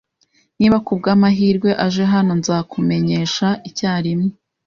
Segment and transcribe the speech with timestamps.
[0.57, 4.31] Niba kubwamahirwe aje hano, nzakumenyesha icyarimwe